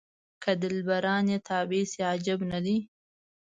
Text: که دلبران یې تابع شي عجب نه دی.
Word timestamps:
که 0.43 0.51
دلبران 0.61 1.23
یې 1.31 1.37
تابع 1.49 1.83
شي 1.91 2.01
عجب 2.11 2.39
نه 2.51 2.59
دی. 2.65 2.77